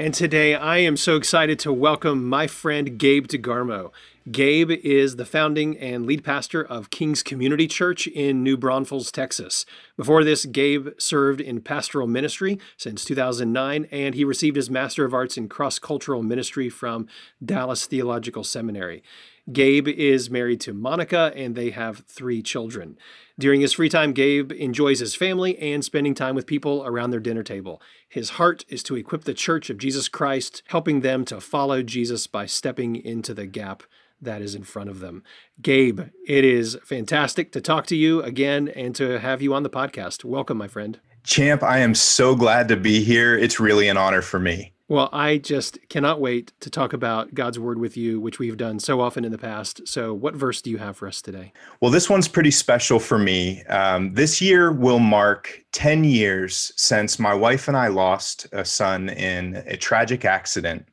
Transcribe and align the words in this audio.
And 0.00 0.14
today 0.14 0.54
I 0.54 0.78
am 0.78 0.96
so 0.96 1.16
excited 1.16 1.58
to 1.58 1.74
welcome 1.74 2.26
my 2.26 2.46
friend 2.46 2.96
Gabe 2.96 3.26
DeGarmo. 3.26 3.92
Gabe 4.32 4.70
is 4.70 5.16
the 5.16 5.26
founding 5.26 5.76
and 5.76 6.06
lead 6.06 6.24
pastor 6.24 6.64
of 6.64 6.88
King's 6.88 7.22
Community 7.22 7.66
Church 7.66 8.06
in 8.06 8.42
New 8.42 8.56
Braunfels, 8.56 9.12
Texas. 9.12 9.66
Before 9.98 10.24
this, 10.24 10.46
Gabe 10.46 10.88
served 10.96 11.42
in 11.42 11.60
pastoral 11.60 12.06
ministry 12.06 12.58
since 12.78 13.04
2009, 13.04 13.88
and 13.90 14.14
he 14.14 14.24
received 14.24 14.56
his 14.56 14.70
Master 14.70 15.04
of 15.04 15.12
Arts 15.12 15.36
in 15.36 15.50
Cross 15.50 15.80
Cultural 15.80 16.22
Ministry 16.22 16.70
from 16.70 17.06
Dallas 17.44 17.84
Theological 17.84 18.42
Seminary. 18.42 19.02
Gabe 19.52 19.88
is 19.88 20.30
married 20.30 20.60
to 20.62 20.72
Monica, 20.72 21.32
and 21.34 21.54
they 21.54 21.70
have 21.70 22.04
three 22.06 22.42
children. 22.42 22.98
During 23.38 23.60
his 23.60 23.72
free 23.72 23.88
time, 23.88 24.12
Gabe 24.12 24.52
enjoys 24.52 25.00
his 25.00 25.14
family 25.14 25.58
and 25.58 25.84
spending 25.84 26.14
time 26.14 26.34
with 26.34 26.46
people 26.46 26.84
around 26.84 27.10
their 27.10 27.20
dinner 27.20 27.42
table. 27.42 27.80
His 28.08 28.30
heart 28.30 28.64
is 28.68 28.82
to 28.84 28.96
equip 28.96 29.24
the 29.24 29.34
Church 29.34 29.70
of 29.70 29.78
Jesus 29.78 30.08
Christ, 30.08 30.62
helping 30.68 31.00
them 31.00 31.24
to 31.24 31.40
follow 31.40 31.82
Jesus 31.82 32.26
by 32.26 32.46
stepping 32.46 32.96
into 32.96 33.32
the 33.32 33.46
gap 33.46 33.82
that 34.20 34.42
is 34.42 34.54
in 34.54 34.62
front 34.62 34.90
of 34.90 35.00
them. 35.00 35.22
Gabe, 35.62 36.00
it 36.26 36.44
is 36.44 36.76
fantastic 36.84 37.52
to 37.52 37.60
talk 37.60 37.86
to 37.86 37.96
you 37.96 38.22
again 38.22 38.68
and 38.68 38.94
to 38.96 39.18
have 39.20 39.40
you 39.40 39.54
on 39.54 39.62
the 39.62 39.70
podcast. 39.70 40.24
Welcome, 40.24 40.58
my 40.58 40.68
friend. 40.68 41.00
Champ, 41.24 41.62
I 41.62 41.78
am 41.78 41.94
so 41.94 42.34
glad 42.34 42.68
to 42.68 42.76
be 42.76 43.02
here. 43.02 43.36
It's 43.36 43.58
really 43.58 43.88
an 43.88 43.96
honor 43.96 44.22
for 44.22 44.38
me. 44.38 44.72
Well, 44.90 45.08
I 45.12 45.38
just 45.38 45.78
cannot 45.88 46.20
wait 46.20 46.52
to 46.58 46.68
talk 46.68 46.92
about 46.92 47.32
God's 47.32 47.60
word 47.60 47.78
with 47.78 47.96
you, 47.96 48.18
which 48.18 48.40
we've 48.40 48.56
done 48.56 48.80
so 48.80 49.00
often 49.00 49.24
in 49.24 49.30
the 49.30 49.38
past. 49.38 49.86
So, 49.86 50.12
what 50.12 50.34
verse 50.34 50.60
do 50.60 50.68
you 50.68 50.78
have 50.78 50.96
for 50.96 51.06
us 51.06 51.22
today? 51.22 51.52
Well, 51.80 51.92
this 51.92 52.10
one's 52.10 52.26
pretty 52.26 52.50
special 52.50 52.98
for 52.98 53.16
me. 53.16 53.62
Um, 53.66 54.12
this 54.14 54.40
year 54.40 54.72
will 54.72 54.98
mark 54.98 55.64
10 55.70 56.02
years 56.02 56.72
since 56.74 57.20
my 57.20 57.32
wife 57.32 57.68
and 57.68 57.76
I 57.76 57.86
lost 57.86 58.48
a 58.50 58.64
son 58.64 59.10
in 59.10 59.62
a 59.68 59.76
tragic 59.76 60.24
accident. 60.24 60.84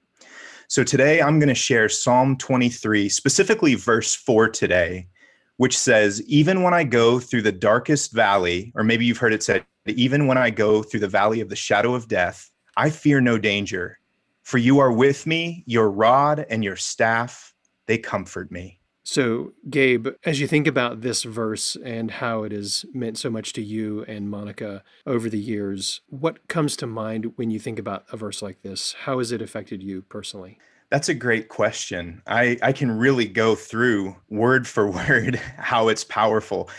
So, 0.67 0.83
today 0.83 1.19
I'm 1.19 1.39
going 1.39 1.49
to 1.49 1.55
share 1.55 1.89
Psalm 1.89 2.37
23, 2.37 3.09
specifically 3.09 3.73
verse 3.73 4.13
4 4.13 4.49
today, 4.49 5.07
which 5.55 5.75
says, 5.75 6.21
Even 6.27 6.61
when 6.61 6.75
I 6.75 6.83
go 6.83 7.19
through 7.19 7.41
the 7.41 7.51
darkest 7.51 8.13
valley, 8.13 8.71
or 8.75 8.83
maybe 8.83 9.05
you've 9.05 9.17
heard 9.17 9.33
it 9.33 9.41
said, 9.41 9.65
even 9.87 10.27
when 10.27 10.37
I 10.37 10.51
go 10.51 10.83
through 10.83 10.99
the 10.99 11.07
valley 11.07 11.41
of 11.41 11.49
the 11.49 11.55
shadow 11.55 11.95
of 11.95 12.07
death, 12.07 12.51
I 12.77 12.91
fear 12.91 13.19
no 13.19 13.39
danger, 13.39 13.97
for 14.43 14.59
you 14.59 14.77
are 14.77 14.91
with 14.91 15.25
me, 15.25 15.63
your 15.65 15.89
rod 15.89 16.45
and 16.47 16.63
your 16.63 16.75
staff, 16.75 17.55
they 17.87 17.97
comfort 17.97 18.51
me. 18.51 18.79
So, 19.03 19.53
Gabe, 19.67 20.09
as 20.25 20.39
you 20.39 20.47
think 20.47 20.67
about 20.67 21.01
this 21.01 21.23
verse 21.23 21.75
and 21.83 22.11
how 22.11 22.43
it 22.43 22.51
has 22.51 22.85
meant 22.93 23.17
so 23.17 23.31
much 23.31 23.51
to 23.53 23.63
you 23.63 24.05
and 24.07 24.29
Monica 24.29 24.83
over 25.07 25.27
the 25.27 25.39
years, 25.39 26.01
what 26.09 26.47
comes 26.47 26.75
to 26.77 26.85
mind 26.85 27.31
when 27.37 27.49
you 27.49 27.57
think 27.57 27.79
about 27.79 28.05
a 28.11 28.17
verse 28.17 28.43
like 28.43 28.61
this? 28.61 28.93
How 29.05 29.17
has 29.17 29.31
it 29.31 29.41
affected 29.41 29.81
you 29.81 30.03
personally? 30.03 30.59
That's 30.91 31.09
a 31.09 31.15
great 31.15 31.49
question. 31.49 32.21
I, 32.27 32.59
I 32.61 32.73
can 32.73 32.91
really 32.91 33.25
go 33.25 33.55
through 33.55 34.15
word 34.29 34.67
for 34.67 34.91
word 35.09 35.37
how 35.57 35.87
it's 35.87 36.03
powerful. 36.03 36.69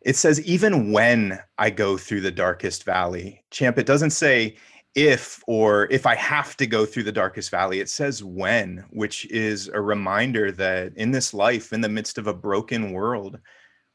It 0.00 0.16
says, 0.16 0.40
even 0.42 0.90
when 0.90 1.38
I 1.58 1.70
go 1.70 1.96
through 1.96 2.22
the 2.22 2.32
darkest 2.32 2.82
valley, 2.84 3.44
champ, 3.50 3.78
it 3.78 3.86
doesn't 3.86 4.10
say, 4.10 4.56
if 4.94 5.42
or 5.46 5.86
if 5.90 6.06
I 6.06 6.14
have 6.16 6.56
to 6.56 6.66
go 6.66 6.84
through 6.84 7.04
the 7.04 7.12
darkest 7.12 7.50
valley, 7.50 7.80
it 7.80 7.88
says 7.88 8.24
when, 8.24 8.84
which 8.90 9.26
is 9.26 9.68
a 9.68 9.80
reminder 9.80 10.50
that 10.52 10.96
in 10.96 11.10
this 11.10 11.32
life, 11.32 11.72
in 11.72 11.80
the 11.80 11.88
midst 11.88 12.18
of 12.18 12.26
a 12.26 12.34
broken 12.34 12.92
world, 12.92 13.38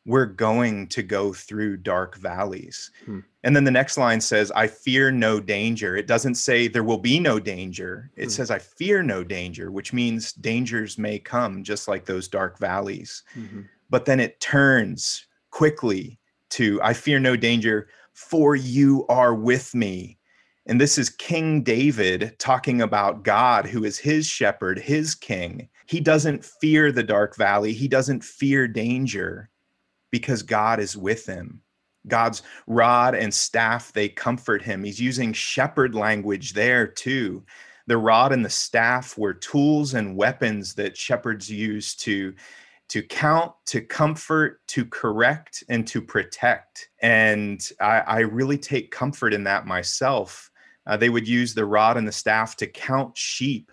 we're 0.05 0.25
going 0.25 0.87
to 0.87 1.01
go 1.01 1.31
through 1.31 1.77
dark 1.77 2.17
valleys. 2.17 2.91
Hmm. 3.05 3.19
And 3.43 3.55
then 3.55 3.63
the 3.63 3.71
next 3.71 3.97
line 3.97 4.19
says, 4.19 4.51
I 4.51 4.67
fear 4.67 5.11
no 5.11 5.39
danger. 5.39 5.95
It 5.95 6.07
doesn't 6.07 6.35
say 6.35 6.67
there 6.67 6.83
will 6.83 6.97
be 6.97 7.19
no 7.19 7.39
danger. 7.39 8.11
It 8.15 8.25
hmm. 8.25 8.29
says, 8.29 8.51
I 8.51 8.59
fear 8.59 9.01
no 9.01 9.23
danger, 9.23 9.71
which 9.71 9.93
means 9.93 10.33
dangers 10.33 10.97
may 10.97 11.19
come 11.19 11.63
just 11.63 11.87
like 11.87 12.05
those 12.05 12.27
dark 12.27 12.59
valleys. 12.59 13.23
Mm-hmm. 13.37 13.61
But 13.89 14.05
then 14.05 14.19
it 14.19 14.39
turns 14.41 15.27
quickly 15.51 16.19
to, 16.51 16.81
I 16.81 16.93
fear 16.93 17.19
no 17.19 17.35
danger, 17.35 17.87
for 18.13 18.55
you 18.55 19.05
are 19.07 19.33
with 19.33 19.73
me 19.73 20.17
and 20.65 20.79
this 20.79 20.97
is 20.97 21.09
King 21.09 21.61
David 21.61 22.35
talking 22.39 22.81
about 22.81 23.23
God, 23.23 23.65
who 23.65 23.83
is 23.83 23.97
his 23.97 24.25
shepherd, 24.25 24.79
his 24.79 25.13
king. 25.13 25.67
He 25.87 25.99
doesn't 25.99 26.45
fear 26.45 26.91
the 26.91 27.03
dark 27.03 27.35
valley, 27.35 27.73
he 27.73 27.87
doesn't 27.87 28.23
fear 28.23 28.67
danger 28.67 29.49
because 30.11 30.41
God 30.41 30.79
is 30.79 30.95
with 30.95 31.25
him. 31.25 31.61
God's 32.07 32.43
rod 32.67 33.15
and 33.15 33.33
staff, 33.33 33.91
they 33.93 34.09
comfort 34.09 34.61
him. 34.61 34.83
He's 34.83 34.99
using 34.99 35.33
shepherd 35.33 35.95
language 35.95 36.53
there 36.53 36.87
too. 36.87 37.43
The 37.87 37.97
rod 37.97 38.31
and 38.31 38.45
the 38.45 38.49
staff 38.49 39.17
were 39.17 39.33
tools 39.33 39.93
and 39.93 40.15
weapons 40.15 40.73
that 40.75 40.97
shepherds 40.97 41.49
used 41.49 41.99
to 42.01 42.33
to 42.89 43.01
count, 43.01 43.53
to 43.65 43.81
comfort, 43.81 44.59
to 44.67 44.85
correct, 44.85 45.63
and 45.69 45.87
to 45.87 46.01
protect. 46.01 46.89
And 47.01 47.67
I, 47.81 47.99
I, 47.99 48.19
really 48.19 48.57
take 48.57 48.91
comfort 48.91 49.33
in 49.33 49.45
that 49.45 49.65
myself 49.65 50.51
uh, 50.87 50.97
they 50.97 51.09
would 51.09 51.27
use 51.27 51.53
the 51.53 51.65
rod 51.65 51.97
and 51.97 52.07
the 52.07 52.11
staff 52.11 52.55
to 52.57 52.67
count 52.67 53.17
sheep. 53.17 53.71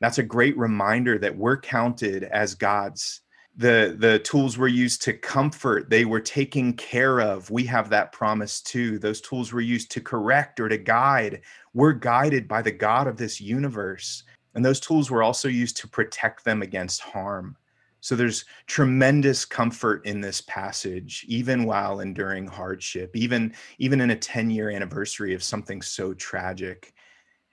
That's 0.00 0.18
a 0.18 0.22
great 0.22 0.56
reminder 0.56 1.18
that 1.18 1.36
we're 1.36 1.60
counted 1.60 2.24
as 2.24 2.54
God's. 2.54 3.20
The, 3.56 3.96
the 3.98 4.20
tools 4.20 4.56
were 4.56 4.68
used 4.68 5.02
to 5.02 5.12
comfort, 5.12 5.90
they 5.90 6.04
were 6.04 6.20
taken 6.20 6.72
care 6.72 7.20
of. 7.20 7.50
We 7.50 7.64
have 7.64 7.90
that 7.90 8.12
promise 8.12 8.62
too. 8.62 8.98
Those 8.98 9.20
tools 9.20 9.52
were 9.52 9.60
used 9.60 9.90
to 9.92 10.00
correct 10.00 10.60
or 10.60 10.68
to 10.68 10.78
guide. 10.78 11.42
We're 11.74 11.92
guided 11.92 12.48
by 12.48 12.62
the 12.62 12.70
God 12.70 13.06
of 13.06 13.16
this 13.16 13.40
universe. 13.40 14.22
And 14.54 14.64
those 14.64 14.80
tools 14.80 15.10
were 15.10 15.22
also 15.22 15.48
used 15.48 15.76
to 15.78 15.88
protect 15.88 16.44
them 16.44 16.62
against 16.62 17.00
harm. 17.00 17.56
So 18.00 18.16
there's 18.16 18.44
tremendous 18.66 19.44
comfort 19.44 20.04
in 20.06 20.20
this 20.20 20.40
passage, 20.42 21.24
even 21.28 21.64
while 21.64 22.00
enduring 22.00 22.46
hardship, 22.46 23.14
even, 23.14 23.54
even 23.78 24.00
in 24.00 24.10
a 24.10 24.16
10 24.16 24.50
year 24.50 24.70
anniversary 24.70 25.34
of 25.34 25.42
something 25.42 25.82
so 25.82 26.14
tragic. 26.14 26.94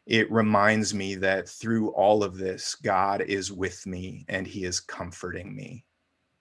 It 0.06 0.32
reminds 0.32 0.94
me 0.94 1.16
that 1.16 1.50
through 1.50 1.90
all 1.90 2.24
of 2.24 2.38
this, 2.38 2.76
God 2.76 3.22
is 3.22 3.52
with 3.52 3.86
me 3.86 4.26
and 4.30 4.48
he 4.48 4.64
is 4.64 4.80
comforting 4.80 5.54
me. 5.54 5.84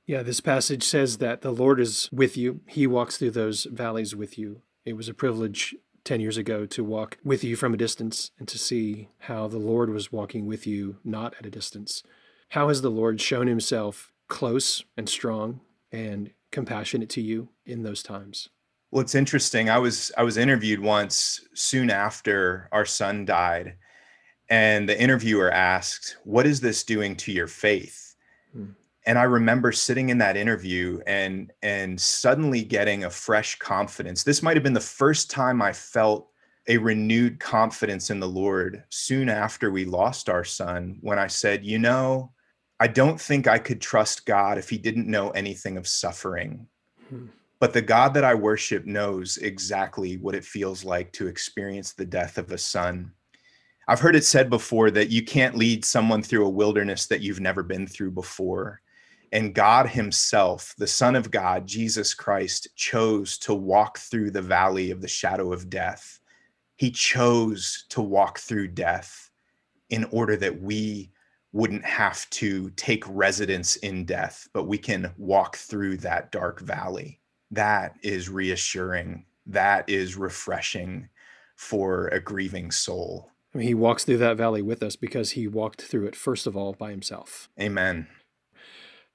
Yeah, 0.06 0.22
this 0.22 0.40
passage 0.40 0.84
says 0.84 1.18
that 1.18 1.40
the 1.40 1.50
Lord 1.50 1.80
is 1.80 2.08
with 2.12 2.36
you. 2.36 2.60
He 2.68 2.86
walks 2.86 3.16
through 3.16 3.32
those 3.32 3.64
valleys 3.64 4.14
with 4.14 4.38
you. 4.38 4.62
It 4.84 4.92
was 4.92 5.08
a 5.08 5.14
privilege 5.14 5.74
10 6.04 6.20
years 6.20 6.36
ago 6.36 6.64
to 6.66 6.84
walk 6.84 7.18
with 7.24 7.42
you 7.42 7.56
from 7.56 7.74
a 7.74 7.76
distance 7.76 8.30
and 8.38 8.46
to 8.46 8.56
see 8.56 9.08
how 9.18 9.48
the 9.48 9.58
Lord 9.58 9.90
was 9.90 10.12
walking 10.12 10.46
with 10.46 10.64
you, 10.64 10.98
not 11.02 11.34
at 11.40 11.46
a 11.46 11.50
distance. 11.50 12.04
How 12.50 12.68
has 12.68 12.82
the 12.82 12.90
Lord 12.90 13.20
shown 13.20 13.46
himself 13.46 14.12
close 14.28 14.84
and 14.96 15.08
strong 15.08 15.60
and 15.92 16.30
compassionate 16.50 17.10
to 17.10 17.20
you 17.20 17.48
in 17.64 17.82
those 17.82 18.02
times? 18.02 18.48
Well, 18.90 19.02
it's 19.02 19.14
interesting. 19.14 19.68
I 19.68 19.78
was 19.78 20.12
I 20.16 20.22
was 20.22 20.36
interviewed 20.36 20.80
once 20.80 21.40
soon 21.54 21.90
after 21.90 22.68
our 22.72 22.86
son 22.86 23.24
died, 23.24 23.76
and 24.48 24.88
the 24.88 24.98
interviewer 24.98 25.50
asked, 25.50 26.16
"What 26.24 26.46
is 26.46 26.60
this 26.60 26.84
doing 26.84 27.16
to 27.16 27.32
your 27.32 27.48
faith?" 27.48 28.14
Hmm. 28.52 28.70
And 29.04 29.18
I 29.18 29.24
remember 29.24 29.70
sitting 29.72 30.08
in 30.08 30.18
that 30.18 30.36
interview 30.36 31.00
and 31.06 31.52
and 31.62 32.00
suddenly 32.00 32.62
getting 32.62 33.04
a 33.04 33.10
fresh 33.10 33.58
confidence. 33.58 34.22
This 34.22 34.42
might 34.42 34.56
have 34.56 34.64
been 34.64 34.72
the 34.72 34.80
first 34.80 35.30
time 35.30 35.60
I 35.60 35.72
felt 35.72 36.30
a 36.68 36.78
renewed 36.78 37.38
confidence 37.38 38.10
in 38.10 38.18
the 38.18 38.28
Lord 38.28 38.82
soon 38.88 39.28
after 39.28 39.70
we 39.70 39.84
lost 39.84 40.28
our 40.28 40.44
son 40.44 40.98
when 41.00 41.18
I 41.18 41.26
said, 41.26 41.64
"You 41.64 41.80
know, 41.80 42.32
I 42.78 42.88
don't 42.88 43.20
think 43.20 43.46
I 43.46 43.58
could 43.58 43.80
trust 43.80 44.26
God 44.26 44.58
if 44.58 44.68
he 44.68 44.76
didn't 44.76 45.08
know 45.08 45.30
anything 45.30 45.76
of 45.76 45.88
suffering. 45.88 46.66
Hmm. 47.08 47.26
But 47.58 47.72
the 47.72 47.82
God 47.82 48.12
that 48.14 48.24
I 48.24 48.34
worship 48.34 48.84
knows 48.84 49.38
exactly 49.38 50.18
what 50.18 50.34
it 50.34 50.44
feels 50.44 50.84
like 50.84 51.10
to 51.12 51.26
experience 51.26 51.92
the 51.92 52.04
death 52.04 52.36
of 52.36 52.52
a 52.52 52.58
son. 52.58 53.12
I've 53.88 54.00
heard 54.00 54.16
it 54.16 54.24
said 54.24 54.50
before 54.50 54.90
that 54.90 55.10
you 55.10 55.24
can't 55.24 55.56
lead 55.56 55.84
someone 55.84 56.22
through 56.22 56.44
a 56.44 56.50
wilderness 56.50 57.06
that 57.06 57.22
you've 57.22 57.40
never 57.40 57.62
been 57.62 57.86
through 57.86 58.10
before. 58.10 58.82
And 59.32 59.54
God 59.54 59.88
Himself, 59.88 60.74
the 60.76 60.86
Son 60.86 61.16
of 61.16 61.30
God, 61.30 61.66
Jesus 61.66 62.14
Christ, 62.14 62.68
chose 62.76 63.38
to 63.38 63.54
walk 63.54 63.98
through 63.98 64.32
the 64.32 64.42
valley 64.42 64.90
of 64.90 65.00
the 65.00 65.08
shadow 65.08 65.52
of 65.52 65.70
death. 65.70 66.20
He 66.76 66.90
chose 66.90 67.86
to 67.90 68.02
walk 68.02 68.38
through 68.38 68.68
death 68.68 69.30
in 69.88 70.04
order 70.10 70.36
that 70.36 70.60
we 70.60 71.10
wouldn't 71.52 71.84
have 71.84 72.28
to 72.30 72.70
take 72.70 73.04
residence 73.08 73.76
in 73.76 74.04
death, 74.04 74.48
but 74.52 74.64
we 74.64 74.78
can 74.78 75.12
walk 75.16 75.56
through 75.56 75.96
that 75.98 76.32
dark 76.32 76.60
valley. 76.60 77.20
That 77.50 77.96
is 78.02 78.28
reassuring. 78.28 79.24
That 79.46 79.88
is 79.88 80.16
refreshing 80.16 81.08
for 81.54 82.08
a 82.08 82.20
grieving 82.20 82.70
soul. 82.70 83.30
I 83.54 83.58
mean, 83.58 83.68
he 83.68 83.74
walks 83.74 84.04
through 84.04 84.18
that 84.18 84.36
valley 84.36 84.60
with 84.60 84.82
us 84.82 84.96
because 84.96 85.30
he 85.30 85.48
walked 85.48 85.80
through 85.82 86.06
it, 86.06 86.16
first 86.16 86.46
of 86.46 86.56
all, 86.56 86.74
by 86.74 86.90
himself. 86.90 87.48
Amen. 87.58 88.06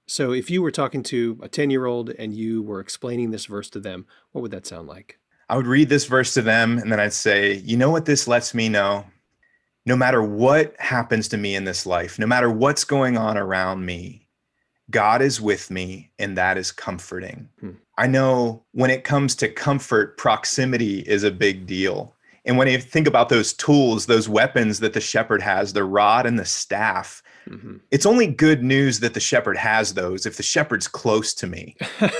So, 0.07 0.31
if 0.31 0.49
you 0.49 0.61
were 0.61 0.71
talking 0.71 1.03
to 1.03 1.39
a 1.43 1.47
10 1.47 1.69
year 1.69 1.85
old 1.85 2.09
and 2.09 2.33
you 2.33 2.63
were 2.63 2.79
explaining 2.79 3.31
this 3.31 3.45
verse 3.45 3.69
to 3.69 3.79
them, 3.79 4.07
what 4.31 4.41
would 4.41 4.51
that 4.51 4.65
sound 4.65 4.87
like? 4.87 5.19
I 5.47 5.57
would 5.57 5.67
read 5.67 5.89
this 5.89 6.05
verse 6.05 6.33
to 6.33 6.41
them 6.41 6.79
and 6.79 6.91
then 6.91 6.99
I'd 6.99 7.13
say, 7.13 7.55
you 7.57 7.77
know 7.77 7.91
what 7.91 8.05
this 8.05 8.27
lets 8.27 8.53
me 8.53 8.67
know? 8.67 9.05
No 9.85 9.95
matter 9.95 10.21
what 10.21 10.75
happens 10.79 11.27
to 11.29 11.37
me 11.37 11.55
in 11.55 11.63
this 11.63 11.85
life, 11.85 12.19
no 12.19 12.27
matter 12.27 12.49
what's 12.51 12.83
going 12.83 13.17
on 13.17 13.37
around 13.37 13.85
me, 13.85 14.27
God 14.91 15.21
is 15.21 15.41
with 15.41 15.71
me 15.71 16.11
and 16.19 16.37
that 16.37 16.57
is 16.57 16.71
comforting. 16.71 17.49
Hmm. 17.59 17.71
I 17.97 18.07
know 18.07 18.63
when 18.71 18.91
it 18.91 19.03
comes 19.03 19.35
to 19.35 19.49
comfort, 19.49 20.17
proximity 20.17 20.99
is 21.01 21.23
a 21.23 21.31
big 21.31 21.65
deal. 21.65 22.15
And 22.45 22.57
when 22.57 22.67
you 22.67 22.79
think 22.79 23.07
about 23.07 23.29
those 23.29 23.53
tools, 23.53 24.05
those 24.05 24.27
weapons 24.27 24.79
that 24.79 24.93
the 24.93 25.01
shepherd 25.01 25.41
has, 25.41 25.73
the 25.73 25.83
rod 25.83 26.25
and 26.25 26.39
the 26.39 26.45
staff, 26.45 27.21
mm-hmm. 27.47 27.77
it's 27.91 28.05
only 28.05 28.27
good 28.27 28.63
news 28.63 28.99
that 28.99 29.13
the 29.13 29.19
shepherd 29.19 29.57
has 29.57 29.93
those 29.93 30.25
if 30.25 30.37
the 30.37 30.43
shepherd's 30.43 30.87
close 30.87 31.33
to 31.35 31.47
me. 31.47 31.75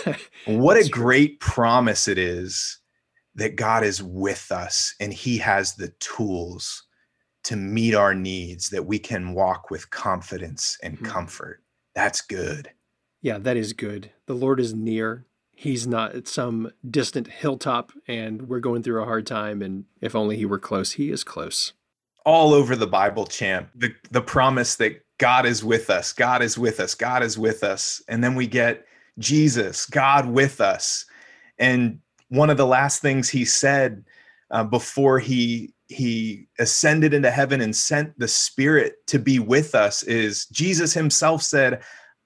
what 0.45 0.77
a 0.77 0.87
great 0.89 1.39
promise 1.39 2.07
it 2.07 2.19
is 2.19 2.79
that 3.35 3.55
God 3.55 3.83
is 3.83 4.03
with 4.03 4.51
us 4.51 4.93
and 4.99 5.11
he 5.11 5.37
has 5.39 5.73
the 5.73 5.89
tools 5.99 6.83
to 7.43 7.55
meet 7.55 7.95
our 7.95 8.13
needs 8.13 8.69
that 8.69 8.85
we 8.85 8.99
can 8.99 9.33
walk 9.33 9.71
with 9.71 9.89
confidence 9.89 10.77
and 10.83 10.95
mm-hmm. 10.95 11.05
comfort. 11.05 11.61
That's 11.95 12.21
good. 12.21 12.69
Yeah, 13.21 13.37
that 13.39 13.57
is 13.57 13.73
good. 13.73 14.11
The 14.25 14.33
Lord 14.33 14.59
is 14.59 14.73
near 14.73 15.25
he's 15.61 15.85
not 15.85 16.15
at 16.15 16.27
some 16.27 16.71
distant 16.89 17.27
hilltop 17.27 17.91
and 18.07 18.49
we're 18.49 18.59
going 18.59 18.81
through 18.81 18.99
a 18.99 19.05
hard 19.05 19.27
time 19.27 19.61
and 19.61 19.85
if 20.01 20.15
only 20.15 20.35
he 20.35 20.43
were 20.43 20.57
close 20.57 20.93
he 20.93 21.11
is 21.11 21.23
close 21.23 21.73
all 22.25 22.51
over 22.51 22.75
the 22.75 22.87
bible 22.87 23.27
champ 23.27 23.69
the 23.75 23.93
the 24.09 24.21
promise 24.21 24.75
that 24.75 25.05
god 25.19 25.45
is 25.45 25.63
with 25.63 25.91
us 25.91 26.13
god 26.13 26.41
is 26.41 26.57
with 26.57 26.79
us 26.79 26.95
god 26.95 27.21
is 27.21 27.37
with 27.37 27.63
us 27.63 28.01
and 28.07 28.23
then 28.23 28.33
we 28.33 28.47
get 28.47 28.85
jesus 29.19 29.85
god 29.85 30.27
with 30.27 30.59
us 30.59 31.05
and 31.59 31.99
one 32.29 32.49
of 32.49 32.57
the 32.57 32.65
last 32.65 32.99
things 32.99 33.29
he 33.29 33.45
said 33.45 34.03
uh, 34.49 34.63
before 34.63 35.19
he 35.19 35.71
he 35.91 36.47
ascended 36.59 37.13
into 37.13 37.29
heaven 37.29 37.61
and 37.61 37.75
sent 37.75 38.17
the 38.17 38.27
spirit 38.27 38.95
to 39.07 39.19
be 39.19 39.39
with 39.39 39.75
us 39.75 40.03
is 40.03 40.45
jesus 40.47 40.93
himself 40.93 41.41
said 41.41 41.81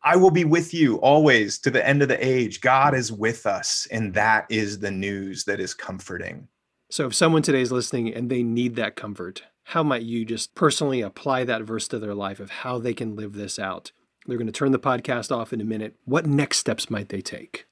I 0.08 0.16
will 0.18 0.30
be 0.30 0.46
with 0.46 0.72
you 0.72 0.98
always 0.98 1.58
to 1.60 1.72
the 1.72 1.86
end 1.86 2.04
of 2.04 2.10
the 2.10 2.24
age. 2.24 2.62
God 2.62 2.94
is 2.94 3.12
with 3.12 3.48
us. 3.48 3.88
And 3.90 4.14
that 4.14 4.46
is 4.52 4.78
the 4.78 4.92
news 4.92 5.46
that 5.46 5.60
is 5.60 5.74
comforting. 5.74 6.48
So, 6.92 7.08
if 7.08 7.16
someone 7.16 7.42
today 7.42 7.62
is 7.62 7.72
listening 7.72 8.14
and 8.14 8.30
they 8.30 8.44
need 8.44 8.76
that 8.76 8.96
comfort, 8.96 9.42
how 9.64 9.82
might 9.82 10.04
you 10.04 10.24
just 10.24 10.54
personally 10.54 11.02
apply 11.02 11.44
that 11.46 11.64
verse 11.64 11.88
to 11.88 11.98
their 11.98 12.14
life 12.14 12.40
of 12.40 12.52
how 12.52 12.78
they 12.78 12.94
can 12.94 13.16
live 13.16 13.34
this 13.34 13.58
out? 13.58 13.92
They're 14.28 14.38
going 14.38 14.46
to 14.46 14.54
turn 14.54 14.72
the 14.72 14.80
podcast 14.80 15.36
off 15.36 15.52
in 15.52 15.60
a 15.60 15.66
minute. 15.66 15.96
What 16.06 16.28
next 16.28 16.60
steps 16.60 16.88
might 16.92 17.10
they 17.10 17.22
take? 17.22 17.66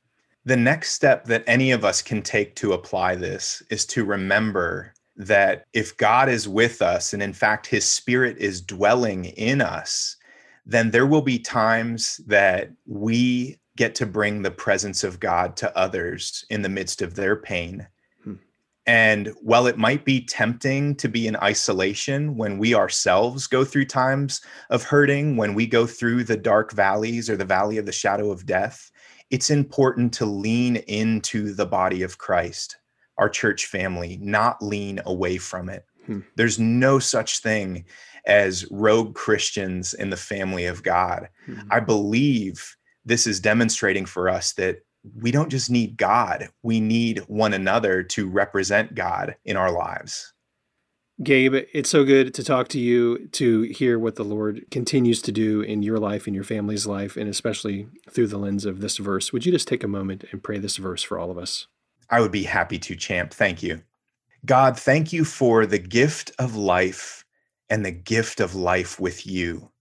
The 0.43 0.57
next 0.57 0.93
step 0.93 1.25
that 1.25 1.43
any 1.45 1.69
of 1.69 1.85
us 1.85 2.01
can 2.01 2.23
take 2.23 2.55
to 2.55 2.73
apply 2.73 3.15
this 3.15 3.61
is 3.69 3.85
to 3.87 4.03
remember 4.03 4.95
that 5.15 5.65
if 5.73 5.95
God 5.97 6.29
is 6.29 6.47
with 6.47 6.81
us, 6.81 7.13
and 7.13 7.21
in 7.21 7.33
fact, 7.33 7.67
his 7.67 7.87
spirit 7.87 8.37
is 8.37 8.61
dwelling 8.61 9.25
in 9.25 9.61
us, 9.61 10.17
then 10.65 10.91
there 10.91 11.05
will 11.05 11.21
be 11.21 11.39
times 11.39 12.17
that 12.25 12.71
we 12.85 13.59
get 13.75 13.95
to 13.95 14.05
bring 14.05 14.41
the 14.41 14.51
presence 14.51 15.03
of 15.03 15.19
God 15.19 15.55
to 15.57 15.77
others 15.77 16.45
in 16.49 16.61
the 16.61 16.69
midst 16.69 17.01
of 17.01 17.15
their 17.15 17.35
pain. 17.35 17.87
Hmm. 18.23 18.35
And 18.85 19.33
while 19.41 19.67
it 19.67 19.77
might 19.77 20.05
be 20.05 20.25
tempting 20.25 20.95
to 20.95 21.07
be 21.07 21.27
in 21.27 21.35
isolation 21.37 22.37
when 22.37 22.57
we 22.57 22.75
ourselves 22.75 23.47
go 23.47 23.65
through 23.65 23.85
times 23.85 24.41
of 24.69 24.83
hurting, 24.83 25.37
when 25.37 25.53
we 25.53 25.67
go 25.67 25.85
through 25.87 26.23
the 26.23 26.37
dark 26.37 26.71
valleys 26.71 27.29
or 27.29 27.35
the 27.35 27.45
valley 27.45 27.77
of 27.77 27.85
the 27.85 27.91
shadow 27.91 28.31
of 28.31 28.45
death, 28.45 28.91
it's 29.31 29.49
important 29.49 30.13
to 30.13 30.25
lean 30.25 30.75
into 30.75 31.53
the 31.53 31.65
body 31.65 32.03
of 32.03 32.19
Christ, 32.19 32.77
our 33.23 33.29
church 33.29 33.67
family, 33.67 34.19
not 34.21 34.61
lean 34.61 34.99
away 35.05 35.37
from 35.37 35.69
it. 35.69 35.85
Hmm. 36.05 36.19
There's 36.35 36.59
no 36.59 36.99
such 36.99 37.39
thing 37.39 37.85
as 38.25 38.69
rogue 38.69 39.15
Christians 39.15 39.93
in 39.93 40.09
the 40.09 40.17
family 40.17 40.65
of 40.65 40.83
God. 40.83 41.29
Mm-hmm. 41.47 41.69
I 41.71 41.79
believe 41.79 42.75
this 43.05 43.25
is 43.25 43.39
demonstrating 43.39 44.05
for 44.05 44.27
us 44.27 44.51
that 44.53 44.79
we 45.15 45.31
don't 45.31 45.47
just 45.47 45.69
need 45.69 45.95
God, 45.95 46.49
we 46.63 46.81
need 46.81 47.19
one 47.27 47.53
another 47.53 48.03
to 48.03 48.29
represent 48.29 48.93
God 48.93 49.37
in 49.45 49.55
our 49.55 49.71
lives. 49.71 50.33
Gabe, 51.23 51.55
it's 51.73 51.89
so 51.89 52.03
good 52.03 52.33
to 52.33 52.43
talk 52.43 52.67
to 52.69 52.79
you, 52.79 53.29
to 53.29 53.61
hear 53.61 53.97
what 53.97 54.15
the 54.15 54.25
Lord 54.25 54.65
continues 54.69 55.21
to 55.21 55.31
do 55.31 55.61
in 55.61 55.81
your 55.81 55.97
life, 55.97 56.27
in 56.27 56.33
your 56.33 56.43
family's 56.43 56.85
life, 56.85 57.15
and 57.15 57.29
especially 57.29 57.87
through 58.09 58.27
the 58.27 58.37
lens 58.37 58.65
of 58.65 58.81
this 58.81 58.97
verse. 58.97 59.31
Would 59.31 59.45
you 59.45 59.53
just 59.53 59.69
take 59.69 59.83
a 59.83 59.87
moment 59.87 60.25
and 60.31 60.43
pray 60.43 60.57
this 60.57 60.75
verse 60.75 61.03
for 61.03 61.17
all 61.17 61.31
of 61.31 61.37
us? 61.37 61.67
I 62.13 62.21
would 62.21 62.31
be 62.31 62.43
happy 62.43 62.77
to, 62.77 62.95
Champ. 62.95 63.33
Thank 63.33 63.63
you. 63.63 63.81
God, 64.45 64.77
thank 64.77 65.11
you 65.11 65.25
for 65.25 65.65
the 65.65 65.79
gift 65.79 66.29
of 66.37 66.55
life 66.55 67.25
and 67.71 67.83
the 67.83 67.91
gift 67.91 68.39
of 68.39 68.53
life 68.53 68.99
with 68.99 69.25
you. 69.25 69.71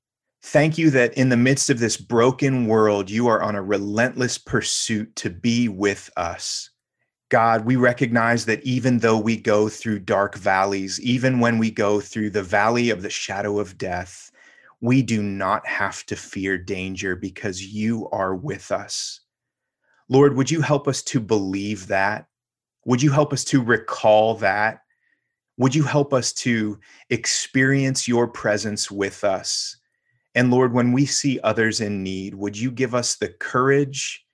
Thank 0.41 0.79
you 0.79 0.89
that 0.93 1.13
in 1.13 1.29
the 1.29 1.37
midst 1.37 1.69
of 1.69 1.79
this 1.79 1.99
broken 1.99 2.67
world, 2.67 3.11
you 3.11 3.27
are 3.27 3.43
on 3.43 3.55
a 3.55 3.63
relentless 3.63 4.39
pursuit 4.39 5.15
to 5.17 5.29
be 5.29 5.69
with 5.69 6.09
us. 6.17 6.71
God, 7.29 7.67
we 7.67 7.77
recognize 7.77 8.47
that 8.47 8.65
even 8.65 9.01
though 9.01 9.19
we 9.19 9.37
go 9.37 9.69
through 9.69 9.99
dark 9.99 10.35
valleys, 10.35 10.99
even 11.03 11.39
when 11.39 11.59
we 11.59 11.71
go 11.71 12.01
through 12.01 12.31
the 12.31 12.43
valley 12.43 12.89
of 12.89 13.03
the 13.03 13.11
shadow 13.11 13.59
of 13.59 13.77
death, 13.77 14.33
we 14.81 15.03
do 15.03 15.23
not 15.23 15.67
have 15.67 16.07
to 16.07 16.17
fear 16.17 16.57
danger 16.57 17.15
because 17.15 17.63
you 17.63 18.09
are 18.09 18.35
with 18.35 18.73
us. 18.73 19.21
Lord, 20.13 20.37
would 20.37 20.51
you 20.51 20.61
help 20.61 20.89
us 20.89 21.03
to 21.05 21.21
believe 21.21 21.87
that? 21.87 22.27
Would 22.85 23.01
you 23.01 23.11
help 23.11 23.33
us 23.33 23.45
to 23.45 23.63
recall 23.63 24.35
that? 24.35 24.81
Would 25.57 25.75
you 25.75 25.85
help 25.85 26.13
us 26.13 26.35
to 26.35 26.79
experience 27.09 28.07
your 28.07 28.29
presence 28.29 28.91
with 28.91 29.25
us? 29.25 29.75
And 30.35 30.51
Lord, 30.51 30.75
when 30.75 30.93
we 30.93 31.07
see 31.07 31.41
others 31.41 31.81
in 31.81 32.03
need, 32.03 32.35
would 32.35 32.59
you 32.59 32.71
give 32.71 32.95
us 32.95 33.17
the 33.17 33.31
courage 33.31 34.27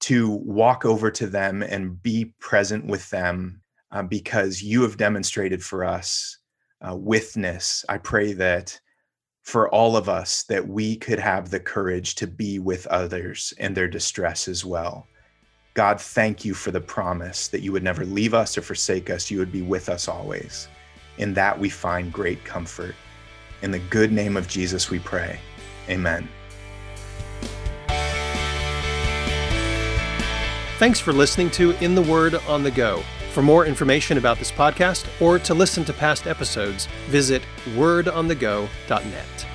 to 0.00 0.28
walk 0.28 0.84
over 0.84 1.10
to 1.12 1.26
them 1.26 1.62
and 1.62 2.02
be 2.02 2.34
present 2.38 2.84
with 2.84 3.08
them 3.08 3.62
uh, 3.92 4.02
because 4.02 4.62
you 4.62 4.82
have 4.82 4.98
demonstrated 4.98 5.64
for 5.64 5.86
us 5.86 6.36
uh, 6.86 6.94
witness. 6.94 7.82
I 7.88 7.96
pray 7.96 8.34
that 8.34 8.78
for 9.42 9.70
all 9.70 9.96
of 9.96 10.10
us 10.10 10.42
that 10.50 10.68
we 10.68 10.96
could 10.96 11.18
have 11.18 11.48
the 11.48 11.60
courage 11.60 12.14
to 12.16 12.26
be 12.26 12.58
with 12.58 12.86
others 12.88 13.54
in 13.56 13.72
their 13.72 13.88
distress 13.88 14.48
as 14.48 14.66
well. 14.66 15.06
God, 15.74 16.00
thank 16.00 16.44
you 16.44 16.54
for 16.54 16.70
the 16.70 16.80
promise 16.80 17.48
that 17.48 17.60
you 17.60 17.72
would 17.72 17.82
never 17.82 18.04
leave 18.04 18.32
us 18.32 18.56
or 18.56 18.62
forsake 18.62 19.10
us. 19.10 19.28
You 19.28 19.40
would 19.40 19.50
be 19.50 19.62
with 19.62 19.88
us 19.88 20.06
always. 20.06 20.68
In 21.18 21.34
that 21.34 21.58
we 21.58 21.68
find 21.68 22.12
great 22.12 22.44
comfort. 22.44 22.94
In 23.60 23.72
the 23.72 23.80
good 23.80 24.12
name 24.12 24.36
of 24.36 24.46
Jesus, 24.46 24.88
we 24.88 25.00
pray. 25.00 25.40
Amen. 25.88 26.28
Thanks 30.78 31.00
for 31.00 31.12
listening 31.12 31.50
to 31.52 31.72
In 31.84 31.96
the 31.96 32.02
Word 32.02 32.36
on 32.48 32.62
the 32.62 32.70
Go. 32.70 33.02
For 33.32 33.42
more 33.42 33.66
information 33.66 34.16
about 34.16 34.38
this 34.38 34.52
podcast 34.52 35.06
or 35.20 35.40
to 35.40 35.54
listen 35.54 35.84
to 35.86 35.92
past 35.92 36.28
episodes, 36.28 36.86
visit 37.08 37.42
wordonthego.net. 37.74 39.46